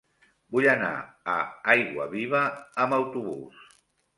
Vull 0.55 0.67
anar 0.71 0.89
a 1.33 1.35
Aiguaviva 1.75 2.43
amb 2.87 2.99
autobús. 2.99 3.65